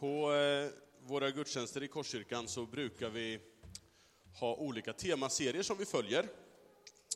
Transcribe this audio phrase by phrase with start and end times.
[0.00, 0.70] På eh,
[1.06, 3.40] våra gudstjänster i Korskyrkan så brukar vi
[4.40, 6.28] ha olika temaserier som vi följer.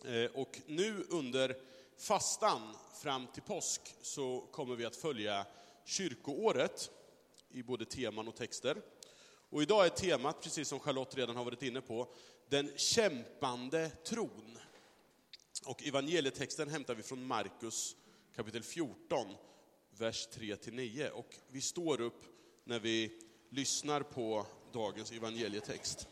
[0.04, 1.56] Eh, och nu under
[1.98, 5.46] fastan fram till påsk så kommer vi att följa
[5.84, 6.90] kyrkoåret
[7.50, 8.76] i både teman och texter.
[9.50, 12.14] Och idag är temat, precis som Charlotte redan har varit inne på,
[12.48, 14.58] den kämpande tron.
[15.66, 17.96] Och evangelietexten hämtar vi från Markus
[18.36, 19.26] kapitel 14,
[19.90, 21.08] vers 3-9.
[21.08, 22.33] Och vi står upp
[22.64, 23.12] när vi
[23.48, 26.08] lyssnar på dagens evangelietext.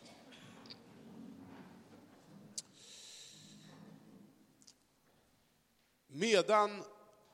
[6.07, 6.83] Medan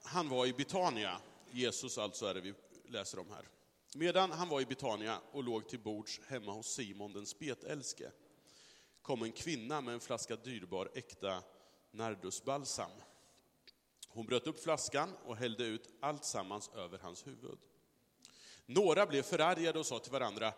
[0.02, 2.54] han var i Betania, Jesus alltså är det vi
[2.88, 3.48] läser om här.
[3.94, 8.10] Medan han var i Betania och låg till bords hemma hos Simon den spetälske
[9.02, 11.42] kom en kvinna med en flaska dyrbar äkta
[11.90, 12.90] nardusbalsam.
[14.08, 17.58] Hon bröt upp flaskan och hällde ut allt sammans över hans huvud.
[18.70, 20.54] Några blev förargade och sa till varandra,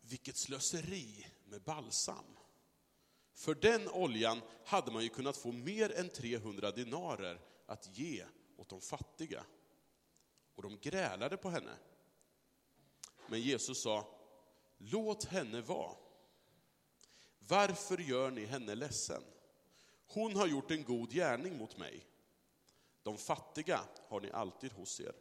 [0.00, 2.36] vilket slöseri med balsam.
[3.34, 8.24] För den oljan hade man ju kunnat få mer än 300 dinarer att ge
[8.56, 9.44] åt de fattiga.
[10.54, 11.76] Och de grälade på henne.
[13.26, 14.06] Men Jesus sa,
[14.78, 15.96] låt henne vara.
[17.38, 19.22] Varför gör ni henne ledsen?
[20.06, 22.06] Hon har gjort en god gärning mot mig.
[23.02, 25.14] De fattiga har ni alltid hos er,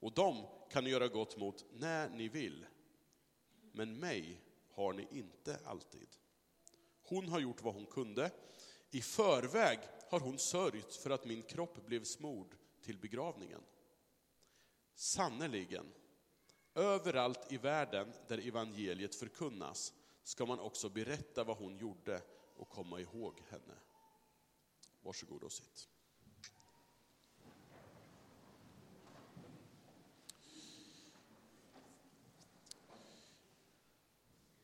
[0.00, 2.66] och dem kan ni göra gott mot när ni vill.
[3.72, 6.08] Men mig har ni inte alltid.
[7.02, 8.30] Hon har gjort vad hon kunde.
[8.90, 9.78] I förväg
[10.10, 13.60] har hon sörjt för att min kropp blev smord till begravningen.
[14.94, 15.86] Sannerligen,
[16.74, 19.92] överallt i världen där evangeliet förkunnas
[20.22, 22.22] ska man också berätta vad hon gjorde
[22.56, 23.74] och komma ihåg henne.
[25.02, 25.89] Varsågod och sitt.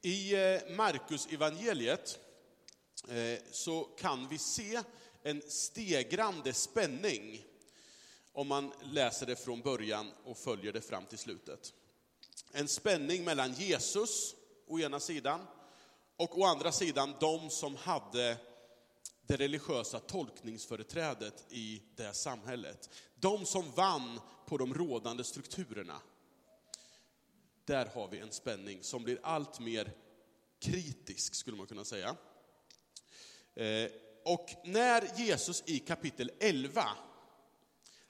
[0.06, 2.18] I eh, Markus evangeliet
[3.08, 4.82] eh, så kan vi se
[5.22, 7.44] en stegrande spänning
[8.32, 11.72] om man läser det från början och följer det fram till slutet.
[12.52, 14.34] En spänning mellan Jesus
[14.66, 15.40] å ena sidan
[16.16, 18.36] och å andra sidan de som hade
[19.26, 22.90] det religiösa tolkningsföreträdet i det samhället.
[23.14, 26.00] De som vann på de rådande strukturerna.
[27.66, 29.92] Där har vi en spänning som blir allt mer
[30.58, 32.16] kritisk, skulle man kunna säga.
[33.54, 33.90] Eh,
[34.24, 36.88] och när Jesus i kapitel 11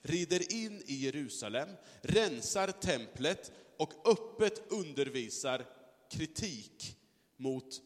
[0.03, 1.69] rider in i Jerusalem,
[2.01, 5.67] rensar templet och öppet undervisar
[6.11, 6.97] kritik
[7.37, 7.83] mot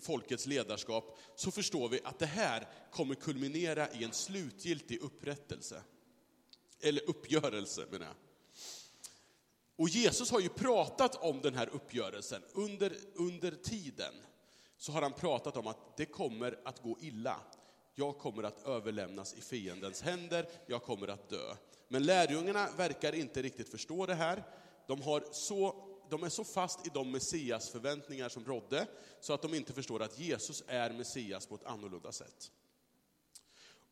[0.00, 5.82] folkets ledarskap, så förstår vi att det här kommer kulminera i en slutgiltig upprättelse.
[6.80, 8.14] Eller uppgörelse menar jag.
[9.76, 12.42] Och Jesus har ju pratat om den här uppgörelsen.
[12.52, 14.14] Under, under tiden
[14.76, 17.40] så har han pratat om att det kommer att gå illa.
[17.94, 21.54] Jag kommer att överlämnas i fiendens händer, jag kommer att dö.
[21.88, 24.44] Men lärjungarna verkar inte riktigt förstå det här.
[24.86, 28.86] De, har så, de är så fast i de Messias förväntningar som rådde,
[29.20, 32.50] så att de inte förstår att Jesus är Messias på ett annorlunda sätt.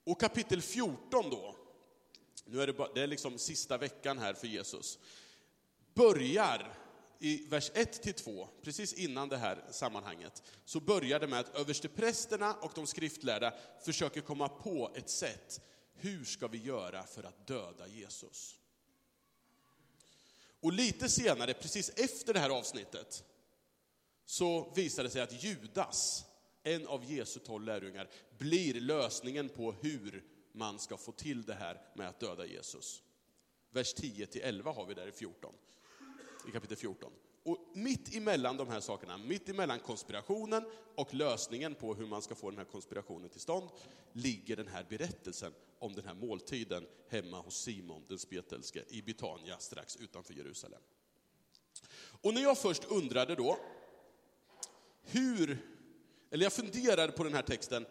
[0.04, 1.56] Och kapitel 14 då,
[2.44, 4.98] nu är det, bara, det är liksom sista veckan här för Jesus
[5.94, 6.78] börjar
[7.18, 12.72] i vers 1-2, precis innan det här sammanhanget, så börjar det med att översteprästerna och
[12.74, 13.54] de skriftlärda
[13.84, 15.60] försöker komma på ett sätt.
[15.94, 18.58] Hur ska vi göra för att döda Jesus?
[20.60, 23.24] Och lite senare, precis efter det här avsnittet,
[24.24, 26.24] så visar det sig att Judas,
[26.62, 31.80] en av Jesu tolv lärjungar, blir lösningen på hur man ska få till det här
[31.94, 33.02] med att döda Jesus.
[33.70, 35.54] Vers 10-11 har vi där i 14
[36.48, 37.12] i kapitel 14.
[37.42, 40.64] Och mitt emellan de här sakerna, mitt emellan konspirationen
[40.94, 43.70] och lösningen på hur man ska få den här konspirationen till stånd,
[44.12, 49.58] ligger den här berättelsen om den här måltiden hemma hos Simon den spetälske i Betania
[49.58, 50.80] strax utanför Jerusalem.
[52.22, 53.58] Och när jag först undrade då,
[55.02, 55.58] hur,
[56.30, 57.86] eller jag funderade på den här texten,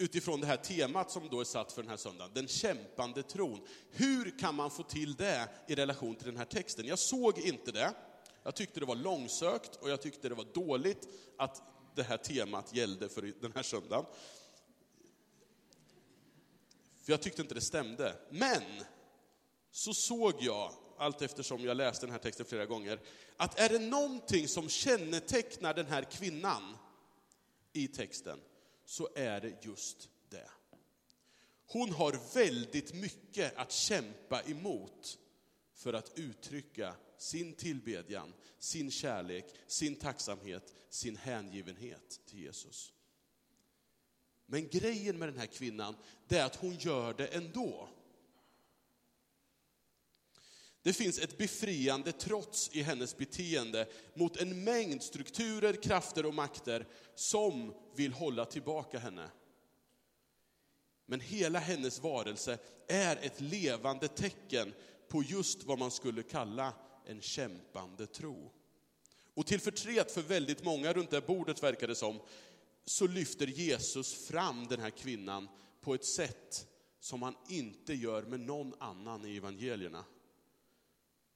[0.00, 3.60] utifrån det här temat som då är satt för den här söndagen, den kämpande tron.
[3.90, 6.86] Hur kan man få till det i relation till den här texten?
[6.86, 7.94] Jag såg inte det.
[8.42, 11.08] Jag tyckte det var långsökt och jag tyckte det var dåligt
[11.38, 11.62] att
[11.94, 14.04] det här temat gällde för den här söndagen.
[17.02, 18.16] För jag tyckte inte det stämde.
[18.30, 18.62] Men
[19.70, 23.00] så såg jag, allt eftersom jag läste den här texten flera gånger,
[23.36, 26.76] att är det någonting som kännetecknar den här kvinnan
[27.72, 28.40] i texten,
[28.90, 30.50] så är det just det.
[31.66, 35.18] Hon har väldigt mycket att kämpa emot
[35.74, 42.92] för att uttrycka sin tillbedjan, sin kärlek, sin tacksamhet, sin hängivenhet till Jesus.
[44.46, 45.96] Men grejen med den här kvinnan,
[46.28, 47.88] det är att hon gör det ändå.
[50.82, 56.86] Det finns ett befriande trots i hennes beteende mot en mängd strukturer, krafter och makter
[57.14, 59.30] som vill hålla tillbaka henne.
[61.06, 64.72] Men hela hennes varelse är ett levande tecken
[65.08, 66.74] på just vad man skulle kalla
[67.06, 68.50] en kämpande tro.
[69.34, 72.20] Och till förtret för väldigt många runt det bordet verkar det som,
[72.84, 75.48] så lyfter Jesus fram den här kvinnan
[75.80, 76.66] på ett sätt
[77.00, 80.04] som han inte gör med någon annan i evangelierna.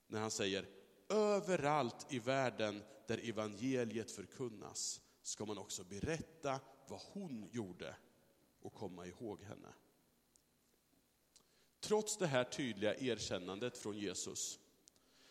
[0.07, 0.67] När han säger,
[1.09, 7.95] överallt i världen där evangeliet förkunnas ska man också berätta vad hon gjorde
[8.61, 9.73] och komma ihåg henne.
[11.79, 14.59] Trots det här tydliga erkännandet från Jesus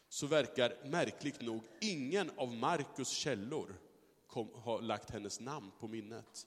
[0.08, 3.80] så verkar märkligt nog ingen av Markus källor
[4.26, 6.46] kom, ha lagt hennes namn på minnet.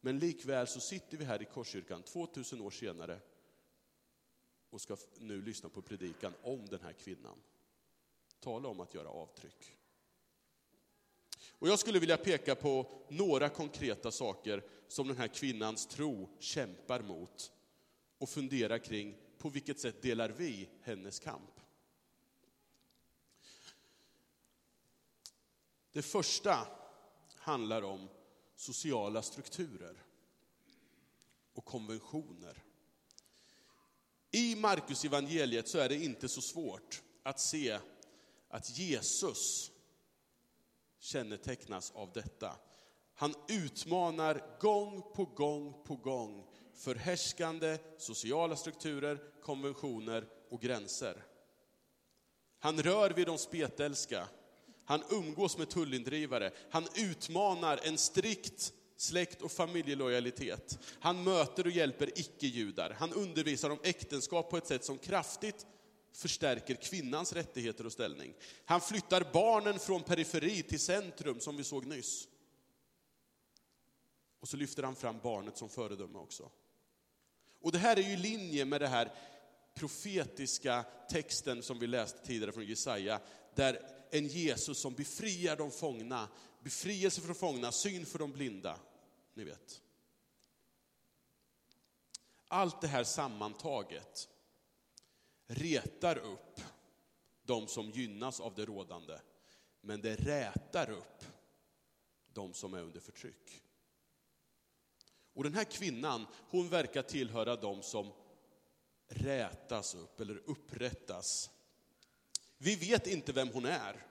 [0.00, 3.20] Men likväl så sitter vi här i Korskyrkan 2000 år senare
[4.70, 7.38] och ska nu lyssna på predikan om den här kvinnan.
[8.40, 9.74] Tala om att göra avtryck.
[11.50, 17.02] Och jag skulle vilja peka på några konkreta saker som den här kvinnans tro kämpar
[17.02, 17.52] mot
[18.18, 21.60] och fundera kring på vilket sätt delar vi hennes kamp.
[25.92, 26.68] Det första
[27.34, 28.08] handlar om
[28.54, 30.04] sociala strukturer
[31.52, 32.62] och konventioner.
[34.30, 37.78] I Markus evangeliet så är det inte så svårt att se
[38.48, 39.70] att Jesus
[40.98, 42.56] kännetecknas av detta.
[43.14, 46.44] Han utmanar gång på gång på gång
[46.74, 51.24] förhärskande sociala strukturer, konventioner och gränser.
[52.58, 54.28] Han rör vid de spetälska,
[54.84, 60.78] han umgås med tullindrivare, han utmanar en strikt släkt och familjelojalitet.
[61.00, 62.90] Han möter och hjälper icke-judar.
[62.98, 65.66] Han undervisar om äktenskap på ett sätt som kraftigt
[66.12, 68.34] förstärker kvinnans rättigheter och ställning.
[68.64, 72.28] Han flyttar barnen från periferi till centrum, som vi såg nyss.
[74.40, 76.50] Och så lyfter han fram barnet som föredöme också.
[77.62, 79.12] Och det här är ju i linje med den här
[79.74, 83.20] profetiska texten som vi läste tidigare från Jesaja,
[83.54, 83.80] där
[84.10, 86.28] en Jesus som befriar de fångna,
[86.62, 88.78] befrielse från fångna, syn för de blinda,
[89.38, 89.82] ni vet.
[92.48, 94.28] Allt det här sammantaget
[95.46, 96.60] retar upp
[97.42, 99.18] de som gynnas av det rådande,
[99.80, 101.24] men det rätar upp
[102.32, 103.62] de som är under förtryck.
[105.32, 108.12] Och den här kvinnan, hon verkar tillhöra de som
[109.08, 111.50] rätas upp eller upprättas.
[112.56, 114.06] Vi vet inte vem hon är.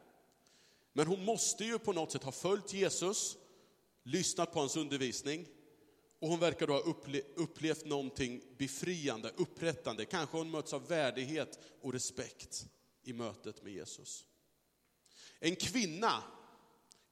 [0.94, 3.38] Men hon måste ju på något sätt ha följt Jesus,
[4.07, 5.48] lyssnat på hans undervisning
[6.19, 6.95] och hon verkar då ha
[7.36, 10.06] upplevt någonting befriande, upprättande.
[10.06, 12.65] Kanske hon möts av värdighet och respekt
[13.04, 14.25] i mötet med Jesus.
[15.39, 16.24] En kvinna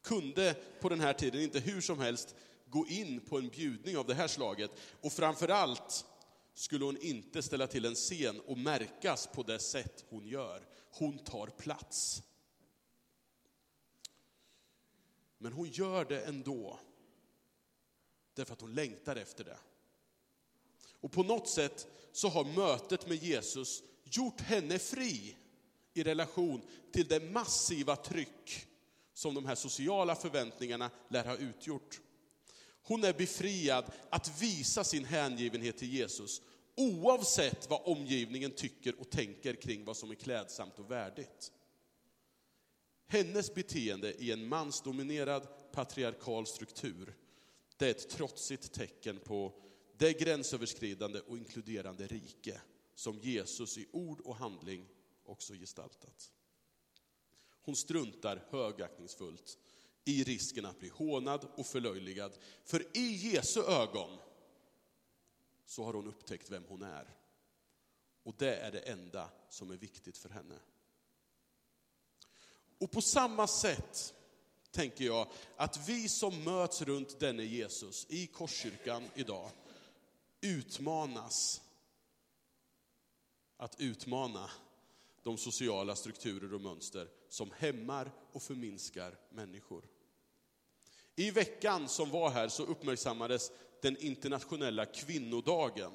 [0.04, 2.36] kunde på den här tiden inte hur som helst
[2.70, 4.72] gå in på en bjudning av det här slaget.
[5.02, 6.06] Och framför allt
[6.54, 10.62] skulle hon inte ställa till en scen och märkas på det sätt hon gör.
[10.92, 12.24] Hon tar plats.
[15.46, 16.80] Men hon gör det ändå,
[18.34, 19.58] därför att hon längtar efter det.
[21.00, 25.38] Och på något sätt så har mötet med Jesus gjort henne fri
[25.94, 26.62] i relation
[26.92, 28.68] till det massiva tryck
[29.14, 32.02] som de här sociala förväntningarna lär ha utgjort.
[32.84, 36.42] Hon är befriad att visa sin hängivenhet till Jesus,
[36.76, 41.52] oavsett vad omgivningen tycker och tänker kring vad som är klädsamt och värdigt.
[43.08, 47.16] Hennes beteende i en mansdominerad patriarkal struktur,
[47.78, 49.54] det är ett trotsigt tecken på
[49.98, 52.62] det gränsöverskridande och inkluderande rike
[52.96, 54.88] som Jesus i ord och handling
[55.24, 56.32] också gestaltat.
[57.62, 59.58] Hon struntar högaktningsfullt
[60.06, 62.38] i risken att bli hånad och förlöjligad.
[62.64, 64.18] För i Jesu ögon
[65.66, 67.16] så har hon upptäckt vem hon är.
[68.24, 70.60] Och det är det enda som är viktigt för henne.
[72.78, 74.14] Och på samma sätt
[74.72, 75.28] tänker jag
[75.58, 79.50] att vi som möts runt denne Jesus i Korskyrkan idag
[80.42, 81.62] utmanas
[83.58, 84.50] att utmana
[85.24, 89.84] de sociala strukturer och mönster som hämmar och förminskar människor.
[91.16, 93.52] I veckan som var här så uppmärksammades
[93.82, 95.92] den internationella kvinnodagen.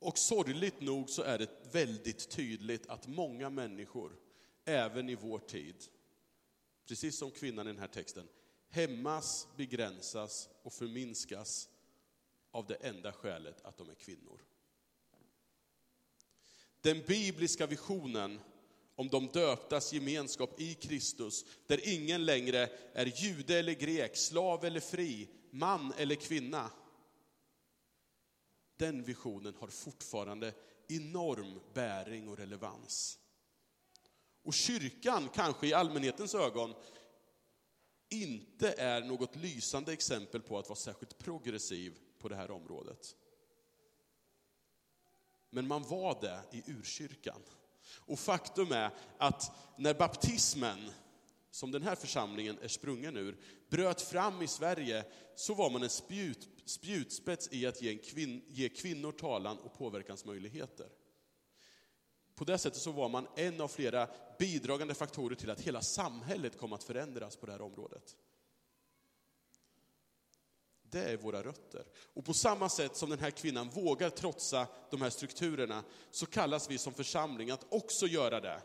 [0.00, 4.16] Och sorgligt nog så är det väldigt tydligt att många människor,
[4.64, 5.74] även i vår tid,
[6.88, 8.28] precis som kvinnan i den här texten,
[8.68, 11.68] hämmas, begränsas och förminskas
[12.50, 14.40] av det enda skälet att de är kvinnor.
[16.80, 18.40] Den bibliska visionen
[18.94, 24.80] om de döptas gemenskap i Kristus, där ingen längre är jude eller grek, slav eller
[24.80, 26.70] fri, man eller kvinna.
[28.80, 30.54] Den visionen har fortfarande
[30.88, 33.18] enorm bäring och relevans.
[34.42, 36.74] Och kyrkan kanske i allmänhetens ögon
[38.08, 43.16] inte är något lysande exempel på att vara särskilt progressiv på det här området.
[45.50, 47.42] Men man var det i urkyrkan.
[47.96, 50.90] Och faktum är att när baptismen,
[51.60, 53.36] som den här församlingen är sprungen ur,
[53.68, 58.68] bröt fram i Sverige, så var man en spjut, spjutspets i att ge, kvin, ge
[58.68, 60.88] kvinnor talan och påverkansmöjligheter.
[62.34, 66.58] På det sättet så var man en av flera bidragande faktorer till att hela samhället
[66.58, 68.16] kom att förändras på det här området.
[70.82, 71.84] Det är våra rötter.
[72.14, 76.70] Och på samma sätt som den här kvinnan vågar trotsa de här strukturerna, så kallas
[76.70, 78.62] vi som församling att också göra det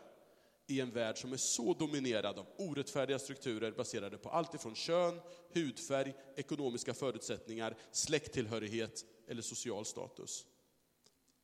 [0.66, 5.20] i en värld som är så dominerad av orättfärdiga strukturer baserade på allt ifrån kön,
[5.52, 10.46] hudfärg, ekonomiska förutsättningar, släkttillhörighet eller social status.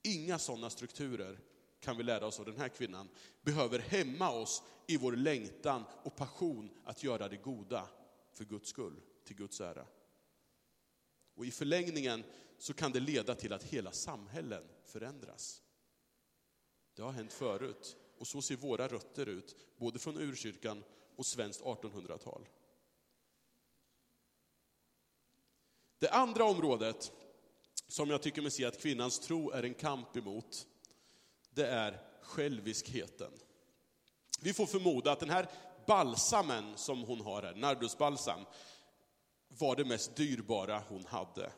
[0.03, 1.39] Inga sådana strukturer,
[1.81, 3.09] kan vi lära oss av den här kvinnan,
[3.43, 7.89] behöver hämma oss i vår längtan och passion att göra det goda
[8.33, 9.87] för Guds skull, till Guds ära.
[11.35, 12.25] Och i förlängningen
[12.59, 15.63] så kan det leda till att hela samhällen förändras.
[16.95, 20.85] Det har hänt förut och så ser våra rötter ut, både från urkyrkan
[21.17, 22.49] och svenskt 1800-tal.
[25.99, 27.13] Det andra området
[27.89, 30.67] som jag tycker mig se att kvinnans tro är en kamp emot,
[31.51, 33.33] det är själviskheten.
[34.41, 35.51] Vi får förmoda att den här
[35.87, 38.41] balsamen som hon har här, nardusbalsam,
[39.49, 41.53] var det mest dyrbara hon hade.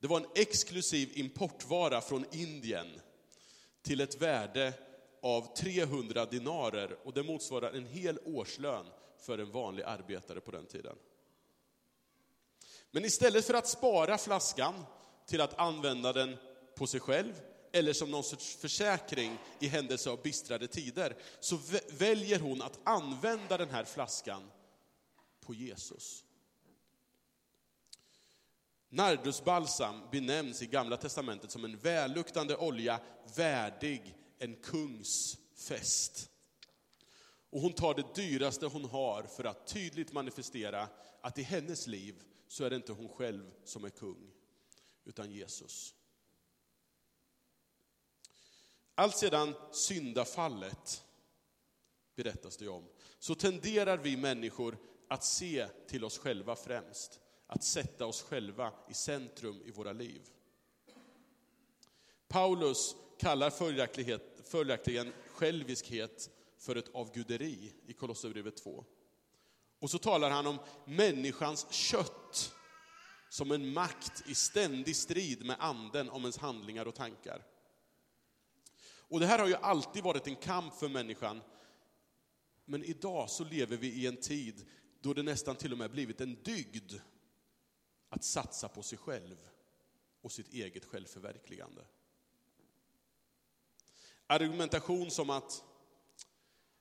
[0.00, 3.00] Det var en exklusiv importvara från Indien
[3.86, 4.72] till ett värde
[5.22, 8.86] av 300 dinarer och det motsvarar en hel årslön
[9.18, 10.96] för en vanlig arbetare på den tiden.
[12.90, 14.74] Men istället för att spara flaskan
[15.26, 16.36] till att använda den
[16.76, 17.32] på sig själv
[17.72, 21.58] eller som någon sorts försäkring i händelse av bistrare tider, så
[21.90, 24.50] väljer hon att använda den här flaskan
[25.40, 26.25] på Jesus.
[28.88, 33.00] Nardusbalsam benämns i Gamla Testamentet som en välluktande olja
[33.36, 35.38] värdig en kungs
[35.68, 36.30] fest.
[37.50, 40.88] Och hon tar det dyraste hon har för att tydligt manifestera
[41.20, 44.32] att i hennes liv så är det inte hon själv som är kung,
[45.04, 45.94] utan Jesus.
[48.94, 51.04] Allt sedan syndafallet,
[52.14, 52.88] berättas det om,
[53.18, 54.78] så tenderar vi människor
[55.08, 57.20] att se till oss själva främst.
[57.46, 60.22] Att sätta oss själva i centrum i våra liv.
[62.28, 63.50] Paulus kallar
[64.42, 68.84] följaktligen själviskhet för ett avguderi i Kolosserbrevet 2.
[69.78, 72.54] Och så talar han om människans kött
[73.28, 77.44] som en makt i ständig strid med anden om ens handlingar och tankar.
[79.08, 81.40] Och det här har ju alltid varit en kamp för människan.
[82.64, 84.66] Men idag så lever vi i en tid
[85.00, 86.92] då det nästan till och med blivit en dygd
[88.08, 89.48] att satsa på sig själv
[90.20, 91.86] och sitt eget självförverkligande.
[94.26, 95.64] Argumentation som att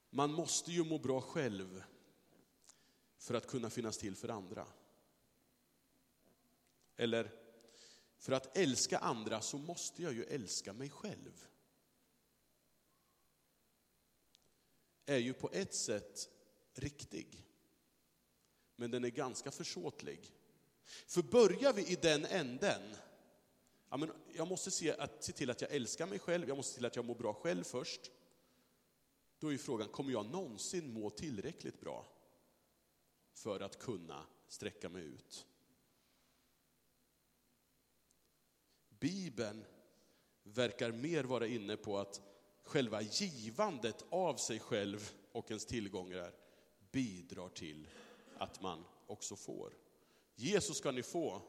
[0.09, 1.83] man måste ju må bra själv
[3.17, 4.67] för att kunna finnas till för andra.
[6.95, 7.31] Eller,
[8.17, 11.47] för att älska andra så måste jag ju älska mig själv.
[15.05, 16.29] Är ju på ett sätt
[16.73, 17.45] riktig
[18.75, 20.33] men den är ganska försåtlig.
[20.85, 22.81] För börjar vi i den änden,
[23.89, 26.73] ja, men jag måste se, att, se till att jag älskar mig själv, jag måste
[26.73, 28.11] se till att jag mår bra själv först.
[29.39, 32.07] Då är frågan, kommer jag någonsin må tillräckligt bra
[33.33, 35.45] för att kunna sträcka mig ut?
[38.89, 39.65] Bibeln
[40.43, 42.21] verkar mer vara inne på att
[42.63, 46.33] själva givandet av sig själv och ens tillgångar
[46.91, 47.87] bidrar till
[48.37, 49.73] att man också får.
[50.35, 51.41] Jesus ska ni få.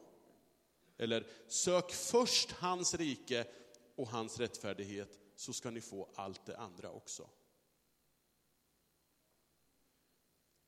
[0.97, 3.47] Eller sök först hans rike
[3.95, 7.29] och hans rättfärdighet så ska ni få allt det andra också.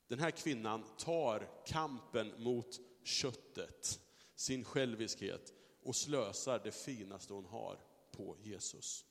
[0.08, 4.00] Den här kvinnan tar kampen mot köttet,
[4.36, 7.80] sin själviskhet och slösar det finaste hon har
[8.12, 9.06] på Jesus.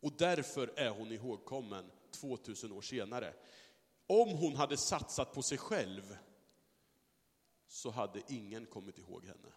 [0.00, 3.34] Och därför är hon ihågkommen 2000 år senare.
[4.06, 6.16] Om hon hade satsat på sig själv
[7.76, 9.52] så hade ingen kommit ihåg henne.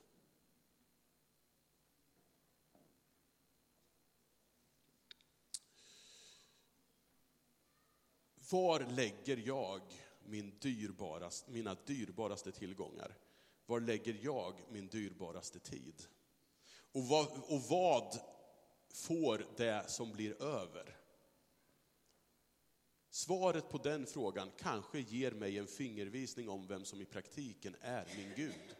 [8.51, 9.81] Var lägger jag
[10.23, 13.17] min dyrbarast, mina dyrbaraste tillgångar?
[13.65, 16.07] Var lägger jag min dyrbaraste tid?
[16.91, 18.19] Och vad, och vad
[18.89, 20.98] får det som blir över?
[23.09, 28.07] Svaret på den frågan kanske ger mig en fingervisning om vem som i praktiken är
[28.15, 28.75] min Gud.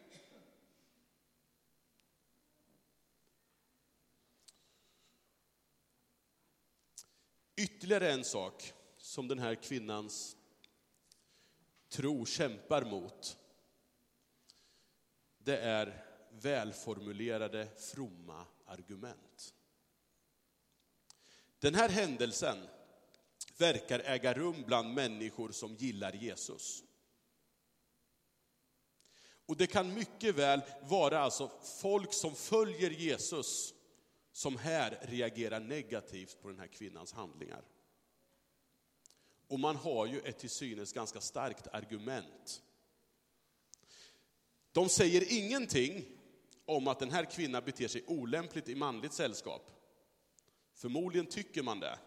[7.55, 10.37] Ytterligare en sak som den här kvinnans
[11.89, 13.37] tro kämpar mot,
[15.37, 19.53] det är välformulerade, fromma argument.
[21.59, 22.57] Den här händelsen
[23.61, 26.83] verkar äga rum bland människor som gillar Jesus.
[29.45, 31.51] Och det kan mycket väl vara alltså
[31.81, 33.73] folk som följer Jesus
[34.31, 37.63] som här reagerar negativt på den här kvinnans handlingar.
[39.47, 42.61] Och man har ju ett till synes ganska starkt argument.
[44.71, 46.05] De säger ingenting
[46.65, 49.71] om att den här kvinnan beter sig olämpligt i manligt sällskap.
[50.73, 51.99] Förmodligen tycker man det,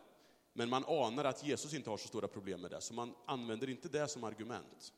[0.52, 3.71] men man anar att Jesus inte har så stora problem med det, så man använder
[3.71, 4.92] inte det som argument.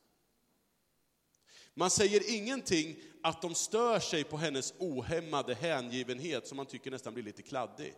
[1.74, 7.14] Man säger ingenting att de stör sig på hennes ohämmade hängivenhet, som man tycker nästan
[7.14, 7.94] blir lite kladdig.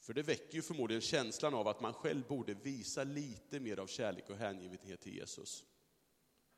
[0.00, 3.86] För det väcker ju förmodligen känslan av att man själv borde visa lite mer av
[3.86, 5.64] kärlek och hängivenhet till Jesus.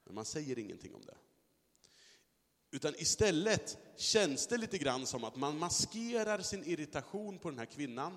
[0.05, 1.17] Men man säger ingenting om det.
[2.77, 7.67] Utan istället känns det lite grann som att man maskerar sin irritation på den här
[7.67, 8.17] kvinnan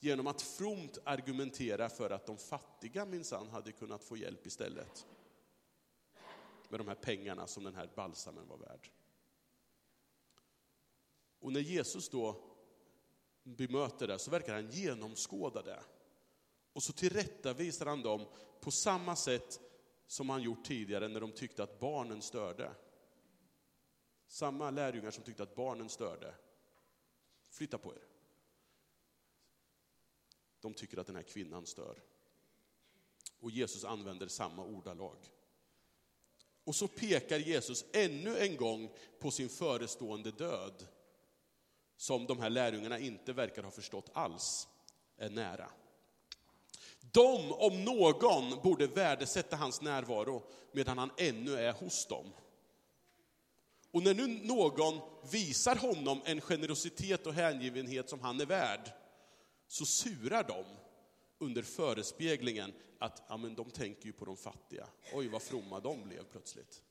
[0.00, 5.06] genom att fromt argumentera för att de fattiga minsann hade kunnat få hjälp istället.
[6.68, 8.90] Med de här pengarna som den här balsamen var värd.
[11.40, 12.36] Och när Jesus då
[13.42, 15.80] bemöter det så verkar han genomskåda det.
[16.72, 18.26] Och så tillrättavisar han dem
[18.60, 19.60] på samma sätt
[20.06, 22.70] som han gjort tidigare när de tyckte att barnen störde.
[24.32, 26.34] Samma lärjungar som tyckte att barnen störde.
[27.50, 28.02] Flytta på er.
[30.60, 32.02] De tycker att den här kvinnan stör.
[33.40, 35.16] Och Jesus använder samma ordalag.
[36.64, 40.86] Och så pekar Jesus ännu en gång på sin förestående död
[41.96, 44.68] som de här lärjungarna inte verkar ha förstått alls
[45.16, 45.70] är nära.
[47.00, 50.42] De, om någon, borde värdesätta hans närvaro
[50.72, 52.32] medan han ännu är hos dem.
[53.92, 55.00] Och när nu någon
[55.30, 58.90] visar honom en generositet och hängivenhet som han är värd,
[59.68, 60.64] så surar de
[61.38, 64.86] under förespeglingen att ja, men de tänker ju på de fattiga.
[65.12, 66.82] Oj, vad fromma de blev plötsligt.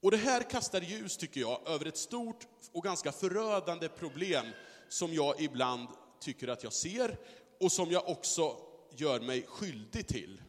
[0.00, 4.46] Och det här kastar ljus, tycker jag, över ett stort och ganska förödande problem
[4.88, 5.88] som jag ibland
[6.20, 7.18] tycker att jag ser
[7.60, 8.56] och som jag också
[8.96, 10.42] gör mig skyldig till.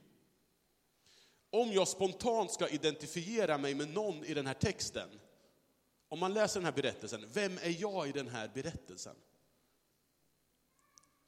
[1.57, 5.09] Om jag spontant ska identifiera mig med någon i den här texten,
[6.07, 9.15] om man läser den här berättelsen, vem är jag i den här berättelsen?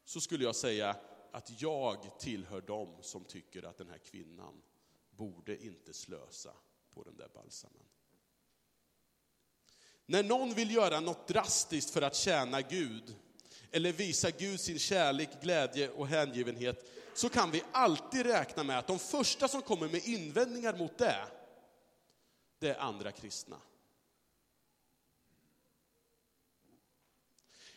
[0.06, 0.96] Så skulle jag säga
[1.32, 4.62] att jag tillhör dem som tycker att den här kvinnan
[5.10, 6.54] borde inte slösa
[6.94, 7.86] på den där balsamen.
[10.06, 13.16] När någon vill göra något drastiskt för att tjäna Gud,
[13.72, 18.88] eller visa Gud sin kärlek, glädje och hängivenhet, så kan vi alltid räkna med att
[18.88, 21.28] de första som kommer med invändningar mot det,
[22.60, 23.58] det är andra kristna.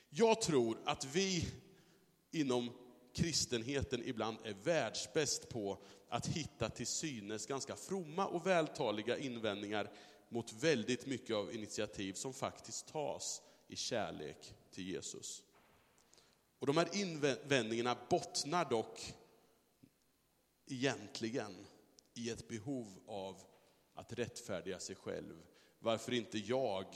[0.09, 1.49] Jag tror att vi
[2.31, 2.71] inom
[3.15, 5.79] kristenheten ibland är världsbäst på
[6.09, 9.91] att hitta till synes ganska fromma och vältaliga invändningar
[10.29, 15.43] mot väldigt mycket av initiativ som faktiskt tas i kärlek till Jesus.
[16.59, 19.15] Och de här invändningarna bottnar dock
[20.73, 21.67] egentligen
[22.15, 23.43] i ett behov av
[23.95, 25.43] att rättfärdiga sig själv.
[25.79, 26.87] Varför inte jag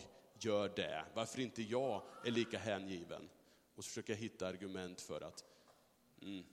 [0.40, 1.04] gör det?
[1.14, 3.28] Varför inte jag är lika hängiven?
[3.74, 5.44] Och så försöka hitta argument för att
[6.22, 6.44] mm,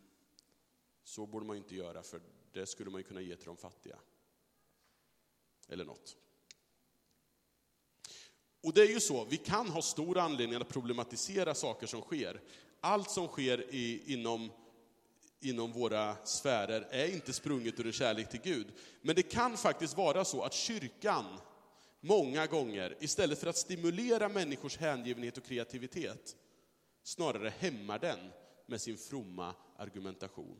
[1.04, 4.00] så borde man inte göra, för det skulle man ju kunna ge till de fattiga.
[5.68, 6.18] Eller något.
[8.64, 12.42] Och det är ju så, vi kan ha stor anledning att problematisera saker som sker.
[12.82, 14.52] Allt som sker i, inom,
[15.46, 18.68] inom våra sfärer är inte sprunget ur en kärlek till Gud.
[19.02, 21.26] Men det kan faktiskt vara så att kyrkan
[22.02, 26.36] många gånger, istället för att stimulera människors hängivenhet och kreativitet,
[27.04, 28.20] snarare hämmar den
[28.66, 30.60] med sin fromma argumentation.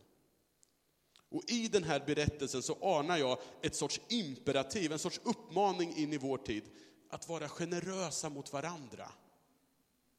[1.30, 6.14] Och i den här berättelsen så anar jag ett sorts imperativ, en sorts uppmaning in
[6.14, 6.64] i vår tid,
[7.10, 9.12] att vara generösa mot varandra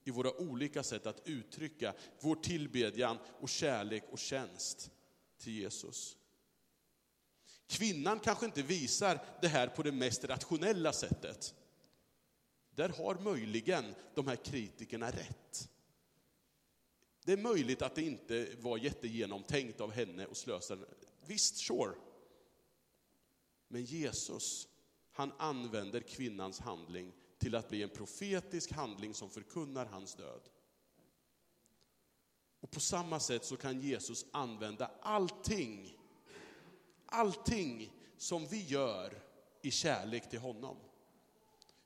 [0.05, 4.91] i våra olika sätt att uttrycka vår tillbedjan och kärlek och tjänst
[5.39, 6.17] till Jesus.
[7.67, 11.55] Kvinnan kanske inte visar det här på det mest rationella sättet.
[12.71, 15.69] Där har möjligen de här kritikerna rätt.
[17.25, 20.79] Det är möjligt att det inte var jättegenomtänkt av henne att slösa.
[21.27, 21.95] Visst, sure.
[23.69, 24.69] Men Jesus,
[25.13, 27.13] han använder kvinnans handling
[27.45, 30.41] till att bli en profetisk handling som förkunnar hans död.
[32.61, 35.97] Och på samma sätt så kan Jesus använda allting,
[37.07, 39.23] allting som vi gör
[39.63, 40.77] i kärlek till honom.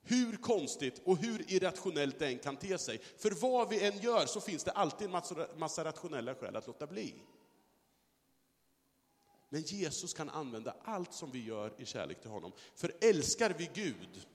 [0.02, 2.98] Hur konstigt och hur irrationellt det än kan te sig.
[2.98, 6.66] För vad vi än gör så finns det alltid en massa, massa rationella skäl att
[6.66, 7.14] låta bli.
[9.48, 12.52] Men Jesus kan använda allt som vi gör i kärlek till honom.
[12.74, 14.26] För älskar vi Gud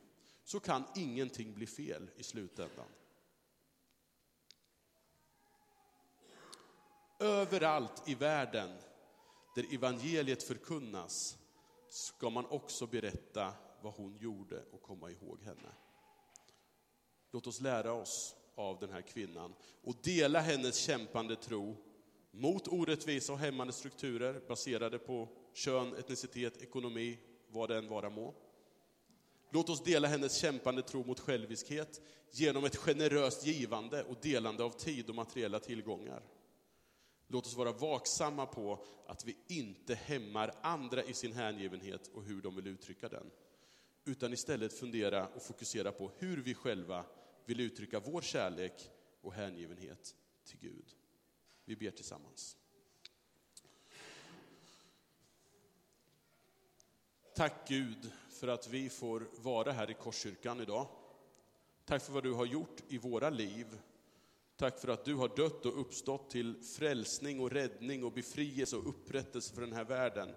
[0.44, 2.88] så kan ingenting bli fel i slutändan.
[7.20, 8.78] Överallt i världen
[9.56, 11.38] där evangeliet förkunnas
[11.90, 15.70] ska man också berätta vad hon gjorde och komma ihåg henne.
[17.32, 21.78] Låt oss lära oss av den här kvinnan och dela hennes kämpande tro
[22.32, 28.34] mot orättvisa och hämmande strukturer baserade på kön, etnicitet, ekonomi, vad det än vara må.
[29.54, 34.70] Låt oss dela hennes kämpande tro mot själviskhet genom ett generöst givande och delande av
[34.70, 36.24] tid och materiella tillgångar.
[37.28, 42.42] Låt oss vara vaksamma på att vi inte hämmar andra i sin hängivenhet och hur
[42.42, 43.32] de vill uttrycka den.
[44.06, 47.06] Utan istället fundera och fokusera på hur vi själva
[47.46, 48.90] vill uttrycka vår kärlek
[49.22, 50.86] och hängivenhet till Gud.
[51.66, 52.58] Vi ber tillsammans.
[57.36, 58.12] Tack Gud
[58.44, 60.88] för att vi får vara här i Korskyrkan idag.
[61.86, 63.66] Tack för vad du har gjort i våra liv.
[64.56, 68.90] Tack för att du har dött och uppstått till frälsning och räddning och befrielse och
[68.90, 70.30] upprättelse för den här världen.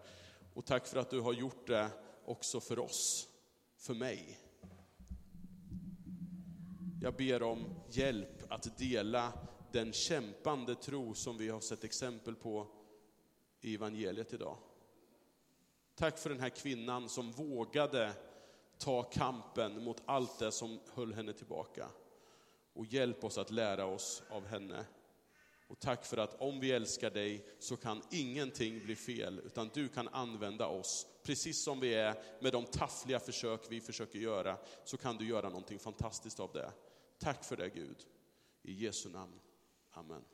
[0.55, 1.89] Och tack för att du har gjort det
[2.25, 3.29] också för oss,
[3.77, 4.39] för mig.
[7.03, 9.33] Jag ber om hjälp att dela
[9.73, 12.67] den kämpande tro som vi har sett exempel på
[13.61, 14.59] i evangeliet idag.
[15.97, 18.13] Tack för den här kvinnan som vågade
[18.79, 21.89] ta kampen mot allt det som höll henne tillbaka.
[22.73, 24.85] Och hjälp oss att lära oss av henne.
[25.69, 29.89] Och tack för att om vi älskar dig så kan ingenting bli fel, utan du
[29.89, 34.97] kan använda oss precis som vi är med de taffliga försök vi försöker göra, så
[34.97, 36.73] kan du göra någonting fantastiskt av det.
[37.19, 38.07] Tack för det Gud.
[38.63, 39.41] I Jesu namn.
[39.93, 40.25] Amen.